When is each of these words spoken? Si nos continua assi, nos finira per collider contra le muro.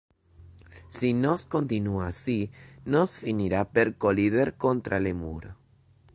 Si 0.89 1.13
nos 1.13 1.45
continua 1.45 2.07
assi, 2.07 2.39
nos 2.95 3.11
finira 3.25 3.63
per 3.75 3.89
collider 4.07 4.55
contra 4.67 4.99
le 5.07 5.13
muro. 5.23 5.55